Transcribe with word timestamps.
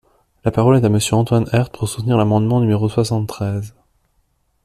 La 0.43 0.49
parole 0.49 0.77
est 0.77 0.83
à 0.83 0.89
Monsieur 0.89 1.13
Antoine 1.15 1.45
Herth, 1.53 1.77
pour 1.77 1.87
soutenir 1.87 2.17
l’amendement 2.17 2.59
numéro 2.59 2.89
soixante-treize. 2.89 3.75